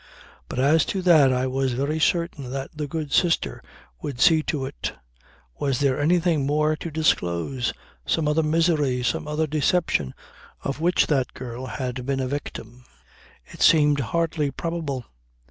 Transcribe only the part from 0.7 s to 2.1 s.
to that I was very